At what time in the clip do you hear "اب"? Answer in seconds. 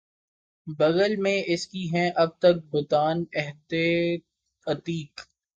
2.15-2.37